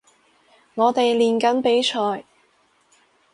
[0.73, 2.25] 我哋練緊比賽